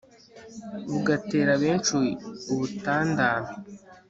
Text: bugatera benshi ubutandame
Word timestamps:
bugatera 0.89 1.53
benshi 1.63 1.97
ubutandame 2.51 3.51